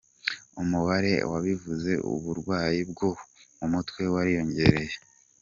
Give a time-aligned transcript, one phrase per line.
[0.61, 3.09] Umubare w’abivuza uburwayi bwo
[3.57, 4.95] mu mutwe wariyongereye.